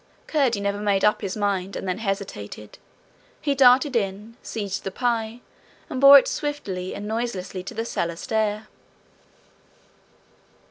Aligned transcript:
Curdie 0.25 0.61
never 0.61 0.79
made 0.79 1.05
up 1.05 1.21
his 1.21 1.37
mind 1.37 1.75
and 1.75 1.87
then 1.87 1.99
hesitated. 1.99 2.79
He 3.39 3.53
darted 3.53 3.95
in, 3.95 4.35
seized 4.41 4.83
the 4.83 4.89
pie, 4.89 5.41
and 5.91 6.01
bore 6.01 6.17
it 6.17 6.27
swiftly 6.27 6.95
and 6.95 7.07
noiselessly 7.07 7.61
to 7.61 7.75
the 7.75 7.85
cellar 7.85 8.15
stair. 8.15 8.67